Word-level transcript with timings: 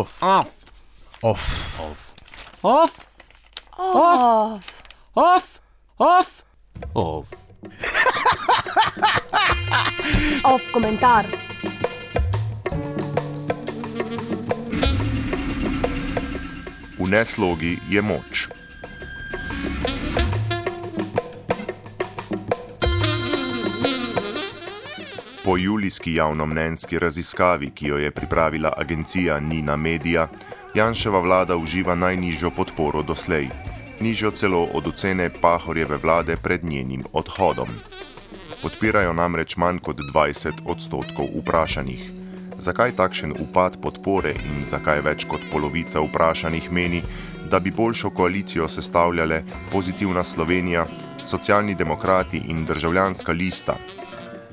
Off. 0.00 0.48
Off. 1.22 1.76
Off. 1.80 2.14
Off. 2.62 3.06
Off, 3.76 3.96
Off. 3.96 4.64
off, 5.14 5.60
off. 5.98 6.42
Off. 6.94 7.28
Off 10.44 10.62
komentar. 10.72 11.26
V 16.98 17.06
neslogi 17.06 17.78
je 17.88 18.02
moč. 18.02 18.59
Po 25.44 25.56
julijski 25.56 26.14
javnomnenjski 26.14 26.98
raziskavi, 26.98 27.70
ki 27.70 27.86
jo 27.86 27.96
je 27.96 28.10
pripravila 28.10 28.72
agencija 28.76 29.40
Nina 29.40 29.76
Media, 29.76 30.28
Janševa 30.74 31.20
vlada 31.20 31.56
uživa 31.56 31.94
najnižjo 31.94 32.50
podporo 32.50 33.02
doslej, 33.02 33.48
nižjo 34.00 34.30
celo 34.30 34.68
od 34.74 34.86
ocene 34.86 35.30
Pahorjeve 35.40 35.96
vlade 35.96 36.36
pred 36.36 36.64
njenim 36.64 37.02
odhodom. 37.12 37.68
Podpirajo 38.62 39.12
namreč 39.12 39.56
manj 39.56 39.78
kot 39.78 39.96
20 40.14 40.60
odstotkov 40.66 41.26
vprašanih. 41.38 42.10
Zakaj 42.58 42.92
takšen 42.96 43.32
upad 43.40 43.80
podpore 43.82 44.34
in 44.44 44.66
zakaj 44.68 45.00
več 45.00 45.24
kot 45.24 45.40
polovica 45.52 46.00
vprašanih 46.04 46.68
meni, 46.72 47.00
da 47.50 47.60
bi 47.60 47.72
boljšo 47.76 48.10
koalicijo 48.10 48.68
sestavljale 48.68 49.42
pozitivna 49.72 50.24
Slovenija, 50.24 50.84
socialni 51.24 51.74
demokrati 51.74 52.42
in 52.48 52.64
državljanska 52.64 53.32
lista? 53.32 53.74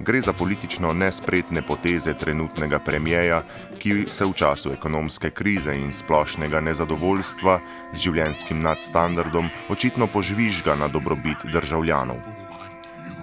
Gre 0.00 0.20
za 0.20 0.32
politično 0.32 0.92
nespretne 0.92 1.62
poteze 1.62 2.14
trenutnega 2.14 2.78
premijeja, 2.78 3.42
ki 3.78 4.04
se 4.08 4.24
v 4.24 4.32
času 4.32 4.72
ekonomske 4.72 5.30
krize 5.30 5.74
in 5.74 5.90
splošnega 5.92 6.60
nezadovoljstva 6.60 7.58
z 7.92 7.98
življenjskim 8.04 8.62
nadstandardom 8.62 9.50
očitno 9.68 10.06
požvižga 10.06 10.76
na 10.78 10.88
dobrobit 10.88 11.42
državljanov. 11.52 12.22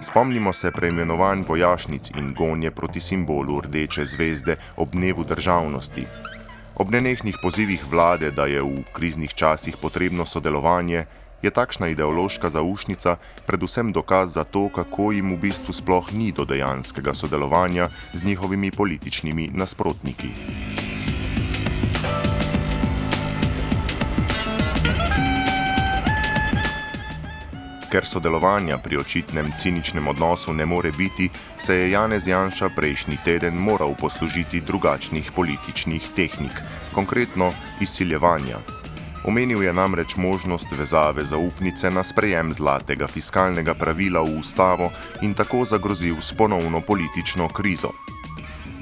Spomnimo 0.04 0.52
se 0.52 0.70
preimenovanj 0.70 1.46
vojašnic 1.48 2.10
in 2.10 2.34
gonje 2.36 2.70
proti 2.70 3.00
simbolu 3.00 3.60
rdeče 3.60 4.04
zvezde 4.04 4.56
ob 4.76 4.92
dnevu 4.92 5.24
državnosti. 5.24 6.04
Ob 6.76 6.90
nenehnih 6.92 7.38
pozivih 7.42 7.86
vlade, 7.90 8.30
da 8.30 8.44
je 8.44 8.60
v 8.62 8.84
kriznih 8.92 9.32
časih 9.34 9.76
potrebno 9.80 10.26
sodelovanje, 10.28 11.06
je 11.42 11.50
takšna 11.50 11.88
ideološka 11.88 12.50
zaušnica 12.50 13.16
predvsem 13.46 13.92
dokaz 13.92 14.32
za 14.32 14.44
to, 14.44 14.68
kako 14.68 15.12
jim 15.12 15.34
v 15.34 15.40
bistvu 15.48 15.72
sploh 15.72 16.12
ni 16.12 16.32
do 16.32 16.44
dejanskega 16.44 17.14
sodelovanja 17.14 17.88
z 18.12 18.24
njihovimi 18.24 18.70
političnimi 18.70 19.50
nasprotniki. 19.54 20.28
Ker 27.86 28.04
sodelovanja 28.04 28.78
pri 28.82 28.98
očitnem 28.98 29.46
ciničnem 29.58 30.08
odnosu 30.08 30.52
ne 30.52 30.66
more 30.66 30.92
biti, 30.92 31.30
se 31.58 31.74
je 31.74 31.90
Janez 31.90 32.26
Janša 32.26 32.68
prejšnji 32.76 33.16
teden 33.24 33.54
moral 33.54 33.94
poslužiti 33.94 34.60
drugačnih 34.60 35.32
političnih 35.32 36.02
tehnik, 36.16 36.52
konkretno 36.92 37.52
izsiljevanja. 37.80 38.75
Omenil 39.24 39.62
je 39.62 39.72
namreč 39.72 40.16
možnost 40.16 40.66
vezave 40.78 41.24
zaupnice 41.24 41.90
na 41.90 42.04
sprejem 42.04 42.52
zlatega 42.52 43.06
fiskalnega 43.06 43.74
pravila 43.74 44.20
v 44.20 44.38
ustavo 44.38 44.90
in 45.22 45.34
tako 45.34 45.64
zagrozil 45.64 46.16
s 46.20 46.32
ponovno 46.32 46.80
politično 46.80 47.48
krizo. 47.48 47.90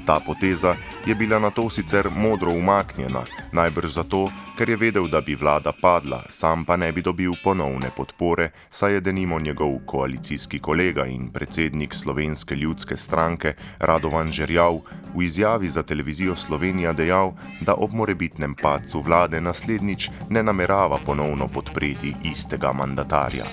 Ta 0.05 0.19
poteza 0.25 0.75
je 1.05 1.15
bila 1.15 1.39
na 1.39 1.49
to 1.51 1.69
sicer 1.69 2.09
modro 2.15 2.51
umaknjena, 2.51 3.23
najbrž 3.51 3.93
zato, 3.93 4.29
ker 4.57 4.69
je 4.69 4.75
vedel, 4.77 5.07
da 5.07 5.21
bi 5.21 5.35
vlada 5.35 5.73
padla, 5.81 6.23
sam 6.29 6.65
pa 6.65 6.75
ne 6.75 6.91
bi 6.91 7.01
dobil 7.01 7.33
ponovne 7.43 7.89
podpore, 7.97 8.49
saj 8.71 8.93
je 8.93 9.01
denimo 9.01 9.39
njegov 9.39 9.77
koalicijski 9.85 10.59
kolega 10.59 11.05
in 11.05 11.27
predsednik 11.31 11.93
Slovenske 11.93 12.55
ljudske 12.55 12.97
stranke 12.97 13.53
Radovan 13.79 14.31
Žerjav 14.31 14.79
v 15.15 15.23
izjavi 15.23 15.69
za 15.69 15.83
televizijo 15.83 16.35
Slovenija 16.35 16.93
dejal, 16.93 17.33
da 17.61 17.73
ob 17.73 17.93
morebitnem 17.93 18.55
padcu 18.55 18.99
vlade 18.99 19.41
naslednjič 19.41 20.09
ne 20.29 20.43
namerava 20.43 20.99
ponovno 21.05 21.47
podpreti 21.47 22.15
istega 22.23 22.73
mandatarja. 22.73 23.45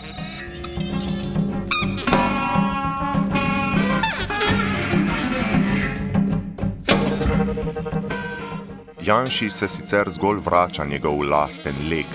Janši 9.13 9.51
se 9.51 9.69
sicer 9.69 10.09
zgolj 10.11 10.39
vrača 10.45 10.85
njegov 10.85 11.19
lasten 11.31 11.75
lek. 11.91 12.13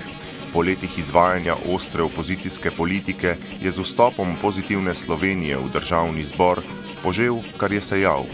Po 0.52 0.62
letih 0.66 0.98
izvajanja 0.98 1.54
ostre 1.74 2.02
opozicijske 2.02 2.70
politike 2.70 3.36
je 3.60 3.70
z 3.70 3.84
vstopom 3.84 4.32
pozitivne 4.42 4.94
Slovenije 4.94 5.60
v 5.62 5.70
državni 5.72 6.24
zbor 6.24 6.62
požel, 7.02 7.38
kar 7.60 7.72
je 7.72 7.80
sejal. 7.80 8.26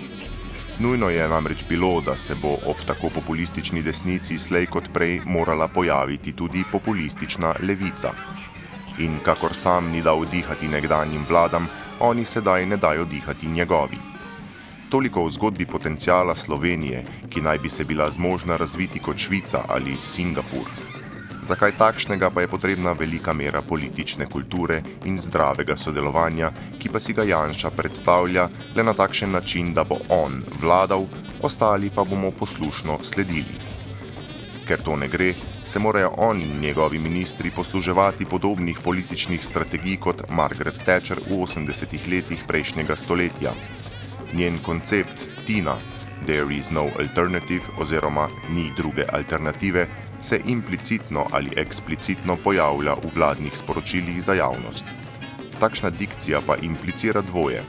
Nujno 0.78 1.10
je 1.12 1.28
namreč 1.28 1.64
bilo, 1.68 2.00
da 2.00 2.16
se 2.16 2.34
bo 2.34 2.54
ob 2.64 2.80
tako 2.86 3.10
populistični 3.14 3.82
desnici 3.82 4.38
slej 4.38 4.66
kot 4.66 4.88
prej 4.94 5.20
morala 5.26 5.68
pojaviti 5.68 6.32
tudi 6.32 6.64
populistična 6.72 7.54
levica. 7.60 8.14
In 8.98 9.20
kakor 9.24 9.52
sam 9.52 9.92
ni 9.92 10.00
dal 10.02 10.24
dihati 10.32 10.68
nekdanjim 10.68 11.26
vladam, 11.28 11.68
oni 12.00 12.24
sedaj 12.24 12.66
ne 12.66 12.76
dajo 12.76 13.04
dihati 13.04 13.46
njegovi. 13.46 14.13
Toliko 14.94 15.24
o 15.24 15.30
zgodbi 15.30 15.66
potencijala 15.66 16.36
Slovenije, 16.36 17.02
ki 17.30 17.40
naj 17.42 17.58
bi 17.58 17.68
se 17.68 17.84
bila 17.84 18.10
zmožna 18.10 18.56
razviti 18.56 19.00
kot 19.02 19.18
Švica 19.18 19.64
ali 19.68 19.96
Singapur. 20.04 20.70
Zakaj 21.42 21.72
takšnega 21.78 22.30
pa 22.30 22.40
je 22.40 22.48
potrebna 22.48 22.92
velika 22.92 23.32
mera 23.32 23.62
politične 23.62 24.26
kulture 24.26 24.82
in 25.04 25.18
zdravega 25.18 25.76
sodelovanja, 25.76 26.52
ki 26.78 26.92
pa 26.94 27.00
si 27.00 27.12
ga 27.12 27.26
Janša 27.26 27.70
predstavlja 27.70 28.48
le 28.76 28.84
na 28.84 28.94
takšen 28.94 29.34
način, 29.34 29.74
da 29.74 29.82
bo 29.84 29.98
on 30.08 30.44
vladal, 30.62 31.08
ostali 31.42 31.90
pa 31.90 32.04
bomo 32.04 32.30
poslušno 32.30 32.98
sledili. 33.02 33.58
Ker 34.68 34.78
to 34.78 34.94
ne 34.96 35.08
gre, 35.08 35.32
se 35.64 35.78
morajo 35.78 36.12
on 36.16 36.42
in 36.42 36.60
njegovi 36.60 36.98
ministri 36.98 37.50
posluževati 37.50 38.30
podobnih 38.30 38.78
političnih 38.84 39.44
strategij 39.44 39.96
kot 39.96 40.22
Margaret 40.30 40.78
Thatcher 40.84 41.18
v 41.18 41.42
80-ih 41.42 42.08
letih 42.08 42.46
prejšnjega 42.46 42.96
stoletja. 42.96 43.58
Njen 44.34 44.58
koncept 44.58 45.46
Tina, 45.46 45.76
There 46.26 46.56
is 46.56 46.70
no 46.70 46.88
alternative 46.98 47.64
oziroma 47.78 48.28
ni 48.48 48.72
druge 48.76 49.04
alternative, 49.12 49.86
se 50.22 50.40
implicitno 50.44 51.26
ali 51.30 51.52
eksplicitno 51.56 52.36
pojavlja 52.36 52.94
v 52.94 53.10
vladnih 53.14 53.56
sporočilih 53.56 54.22
za 54.22 54.34
javnost. 54.34 54.84
Takšna 55.60 55.90
dikcija 55.90 56.40
pa 56.46 56.56
implicira 56.56 57.20
dvoje. 57.20 57.62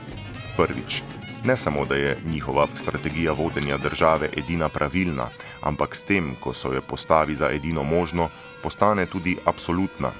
Prvič, 0.56 1.02
ne 1.44 1.56
samo, 1.56 1.84
da 1.84 1.94
je 1.94 2.16
njihova 2.26 2.66
strategija 2.74 3.32
vodenja 3.32 3.76
države 3.76 4.28
edina 4.36 4.68
pravilna, 4.68 5.28
ampak 5.60 5.96
s 5.96 6.04
tem, 6.04 6.34
ko 6.40 6.54
so 6.54 6.72
jo 6.72 6.80
postavi 6.80 7.36
za 7.36 7.50
edino 7.52 7.82
možno, 7.82 8.28
postane 8.62 9.06
tudi 9.06 9.36
absolutna. 9.44 10.10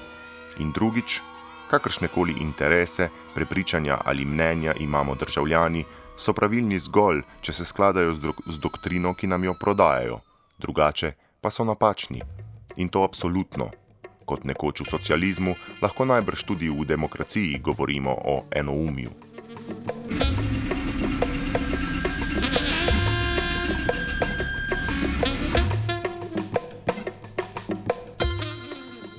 In 0.59 0.71
drugič, 0.71 1.21
kakršnekoli 1.69 2.35
interese, 2.41 3.09
prepričanja 3.35 3.97
ali 4.05 4.25
mnenja 4.25 4.73
imamo 4.79 5.15
državljani, 5.15 5.85
so 6.17 6.33
pravilni 6.33 6.79
zgolj, 6.79 7.21
če 7.41 7.53
se 7.53 7.65
skladajo 7.65 8.15
z, 8.17 8.25
dok 8.25 8.41
z 8.49 8.59
doktrino, 8.59 9.13
ki 9.13 9.29
nam 9.29 9.43
jo 9.45 9.53
prodajajo, 9.59 10.19
drugače 10.59 11.13
pa 11.41 11.51
so 11.51 11.63
napačni. 11.63 12.21
In 12.77 12.89
to 12.89 13.03
absolutno. 13.03 13.69
Kot 14.27 14.43
nekoč 14.43 14.81
v 14.83 14.89
socializmu, 14.91 15.53
lahko 15.81 16.05
najbrž 16.05 16.43
tudi 16.43 16.67
v 16.69 16.83
demokraciji 16.83 17.61
govorimo 17.63 18.11
o 18.11 18.43
enoumju. 18.51 19.13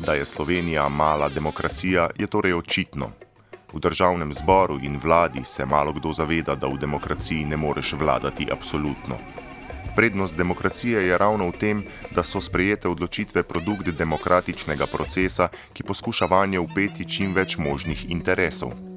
Da 0.05 0.15
je 0.15 0.25
Slovenija 0.25 0.89
mala 0.89 1.29
demokracija, 1.29 2.11
je 2.19 2.27
torej 2.27 2.55
očitno. 2.55 3.28
V 3.73 3.81
državnem 3.81 4.33
zboru 4.33 4.79
in 4.83 4.97
vladi 4.97 5.45
se 5.45 5.67
malo 5.67 5.93
kdo 5.93 6.13
zaveda, 6.13 6.55
da 6.55 6.67
v 6.67 6.79
demokraciji 6.79 7.45
ne 7.45 7.57
moreš 7.57 7.93
vladati 7.93 8.49
absolutno. 8.53 9.19
Prednost 9.97 10.37
demokracije 10.37 11.07
je 11.07 11.19
ravno 11.19 11.49
v 11.49 11.59
tem, 11.61 11.83
da 12.15 12.23
so 12.23 12.41
sprejete 12.41 12.89
odločitve 12.89 13.43
produkt 13.43 13.91
demokratičnega 13.91 14.87
procesa, 14.87 15.49
ki 15.73 15.83
poskuša 15.83 16.27
vanje 16.31 16.59
upeti 16.59 17.05
čim 17.05 17.35
več 17.35 17.59
možnih 17.59 18.11
interesov. 18.11 18.88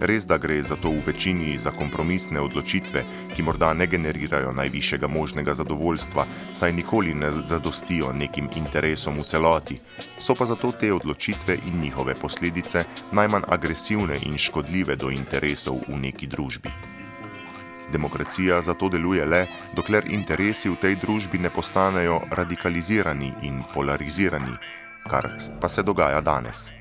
Res 0.00 0.26
da 0.26 0.36
gre 0.36 0.62
za 0.62 0.76
to 0.76 0.90
v 0.92 1.00
večini 1.06 1.58
za 1.58 1.70
kompromisne 1.72 2.40
odločitve, 2.40 3.02
ki 3.32 3.42
morda 3.42 3.72
ne 3.72 3.86
generirajo 3.86 4.52
najvišjega 4.52 5.08
možnega 5.08 5.54
zadovoljstva, 5.54 6.26
saj 6.54 6.72
nikoli 6.72 7.14
ne 7.14 7.30
zadostijo 7.30 8.12
nekim 8.12 8.50
interesom 8.56 9.16
v 9.16 9.24
celoti, 9.24 9.80
so 10.18 10.34
pa 10.34 10.44
zato 10.44 10.72
te 10.72 10.92
odločitve 10.92 11.56
in 11.66 11.80
njihove 11.80 12.14
posledice 12.14 12.84
najmanj 13.12 13.48
agresivne 13.48 14.20
in 14.22 14.38
škodljive 14.38 14.96
do 14.96 15.10
interesov 15.10 15.80
v 15.88 15.96
neki 15.96 16.26
družbi. 16.26 16.70
Demokracija 17.92 18.60
zato 18.62 18.88
deluje 18.88 19.24
le, 19.24 19.46
dokler 19.76 20.12
interesi 20.12 20.68
v 20.68 20.76
tej 20.76 20.96
družbi 21.00 21.38
ne 21.38 21.50
postanejo 21.50 22.20
radikalizirani 22.30 23.32
in 23.42 23.62
polarizirani, 23.74 24.58
kar 25.08 25.30
pa 25.60 25.68
se 25.68 25.82
dogaja 25.82 26.20
danes. 26.20 26.72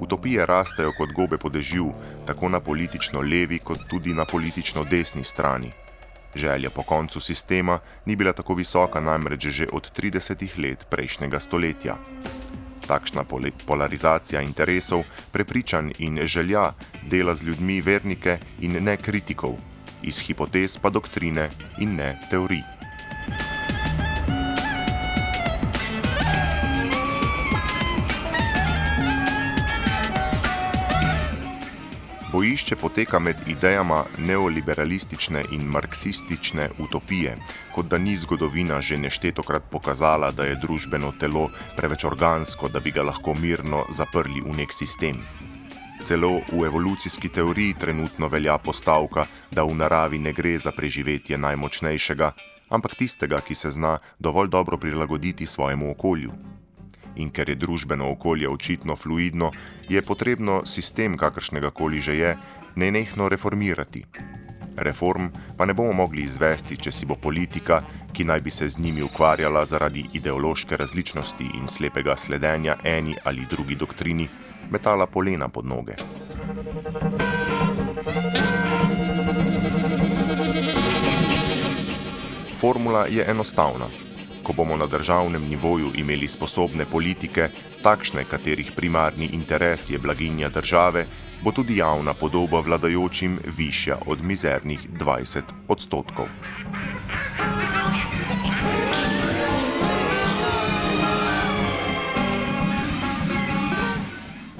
Utopije 0.00 0.46
rastejo 0.46 0.92
kot 0.96 1.12
gobe 1.12 1.38
po 1.38 1.48
dežju, 1.48 1.92
tako 2.26 2.48
na 2.48 2.60
politično 2.60 3.20
levi, 3.20 3.58
kot 3.58 3.78
tudi 3.90 4.14
na 4.14 4.24
politično 4.24 4.84
desni 4.84 5.24
strani. 5.24 5.72
Želja 6.34 6.70
po 6.70 6.82
koncu 6.82 7.20
sistema 7.20 7.78
ni 8.06 8.16
bila 8.16 8.32
tako 8.32 8.54
visoka 8.54 9.00
namreč 9.00 9.46
že 9.46 9.66
od 9.72 9.92
30 9.92 10.58
let 10.58 10.86
prejšnjega 10.90 11.40
stoletja. 11.40 11.96
Takšna 12.88 13.24
polarizacija 13.66 14.40
interesov, 14.40 15.04
prepričanj 15.32 15.92
in 15.98 16.18
želja 16.26 16.72
dela 17.10 17.34
z 17.34 17.42
ljudmi 17.42 17.80
vernike 17.80 18.38
in 18.60 18.84
ne 18.84 18.96
kritikov, 18.96 19.54
iz 20.02 20.20
hipotez 20.20 20.78
pa 20.78 20.90
doktrine 20.90 21.50
in 21.78 21.96
ne 21.96 22.18
teorij. 22.30 22.79
Bojišče 32.40 32.76
poteka 32.76 33.18
med 33.18 33.36
idejama 33.46 34.04
neoliberalistične 34.18 35.42
in 35.52 35.64
marksistične 35.68 36.70
utopije, 36.78 37.34
kot 37.74 37.88
da 37.92 37.98
ni 37.98 38.14
zgodovina 38.16 38.78
že 38.80 38.96
neštetokrat 38.96 39.66
pokazala, 39.70 40.30
da 40.30 40.46
je 40.48 40.54
družbeno 40.62 41.12
telo 41.20 41.50
preveč 41.76 42.04
organsko, 42.08 42.68
da 42.68 42.80
bi 42.80 42.94
ga 42.96 43.02
lahko 43.02 43.34
mirno 43.34 43.82
zaprli 43.92 44.40
v 44.40 44.54
nek 44.56 44.72
sistem. 44.72 45.20
Celo 46.02 46.30
v 46.52 46.64
evolucijski 46.64 47.28
teoriji 47.28 47.74
trenutno 47.80 48.28
velja 48.28 48.56
postavka, 48.58 49.26
da 49.52 49.64
v 49.68 49.76
naravi 49.76 50.18
ne 50.18 50.32
gre 50.32 50.56
za 50.58 50.72
preživetje 50.72 51.36
najmočnejšega, 51.36 52.32
ampak 52.70 52.96
tistega, 52.96 53.42
ki 53.44 53.54
se 53.54 53.70
zna 53.70 53.98
dovolj 54.18 54.48
dobro 54.48 54.80
prilagoditi 54.80 55.46
svojemu 55.46 55.90
okolju 55.90 56.32
in 57.16 57.30
ker 57.30 57.48
je 57.48 57.56
družbeno 57.56 58.10
okolje 58.10 58.48
očitno 58.48 58.96
fluidno, 58.96 59.50
je 59.88 60.02
potrebno 60.02 60.62
sistem, 60.66 61.16
kakršnega 61.16 61.70
koli 61.70 62.00
že 62.00 62.16
je, 62.16 62.36
nenehno 62.76 63.28
reformirati. 63.28 64.04
Reform 64.76 65.28
pa 65.56 65.66
ne 65.66 65.74
bomo 65.74 65.92
mogli 65.92 66.22
izvesti, 66.22 66.76
če 66.76 66.92
si 66.92 67.06
bo 67.06 67.16
politika, 67.16 67.82
ki 68.12 68.24
naj 68.24 68.40
bi 68.40 68.50
se 68.50 68.68
z 68.68 68.78
njimi 68.78 69.02
ukvarjala 69.02 69.64
zaradi 69.66 70.06
ideološke 70.12 70.76
različnosti 70.76 71.50
in 71.54 71.68
slepega 71.68 72.16
sledenja 72.16 72.76
eni 72.84 73.16
ali 73.24 73.46
drugi 73.50 73.74
doktrini, 73.74 74.28
metala 74.70 75.06
polena 75.06 75.48
pod 75.48 75.66
noge. 75.66 75.98
Formula 82.60 83.06
je 83.06 83.24
enostavna 83.30 84.09
ko 84.42 84.52
bomo 84.52 84.76
na 84.76 84.86
državnem 84.86 85.48
nivoju 85.48 85.92
imeli 85.94 86.28
sposobne 86.28 86.84
politike, 86.84 87.48
takšne, 87.82 88.24
katerih 88.24 88.72
primarni 88.76 89.30
interes 89.32 89.90
je 89.90 89.98
blaginja 89.98 90.48
države, 90.48 91.06
bo 91.42 91.52
tudi 91.52 91.76
javna 91.76 92.14
podoba 92.14 92.60
vladajočim 92.60 93.38
višja 93.56 93.98
od 94.06 94.22
mizernih 94.22 94.80
20 94.90 95.42
odstotkov. 95.68 96.26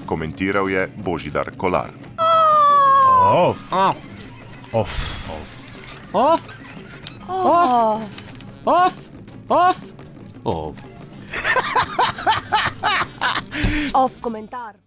Komentiral 0.06 0.70
je 0.70 0.88
Božidar 0.96 1.50
Kolar. 1.56 1.90
Off. 3.32 3.58
Off. 3.72 3.96
Off. 4.72 4.90
Off. 5.30 5.60
Off. 6.12 6.42
Off. 7.28 8.30
Off! 8.64 9.09
Off! 9.50 9.92
Off 13.92 14.20
komentar. 14.20 14.80